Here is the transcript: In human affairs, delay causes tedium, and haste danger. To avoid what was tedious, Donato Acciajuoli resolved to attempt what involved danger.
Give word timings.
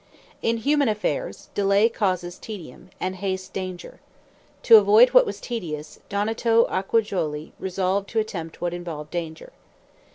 In 0.41 0.57
human 0.57 0.89
affairs, 0.89 1.49
delay 1.53 1.87
causes 1.87 2.39
tedium, 2.39 2.89
and 2.99 3.17
haste 3.17 3.53
danger. 3.53 3.99
To 4.63 4.77
avoid 4.77 5.09
what 5.09 5.27
was 5.27 5.39
tedious, 5.39 5.99
Donato 6.09 6.65
Acciajuoli 6.71 7.51
resolved 7.59 8.09
to 8.09 8.19
attempt 8.19 8.61
what 8.61 8.73
involved 8.73 9.11
danger. 9.11 9.53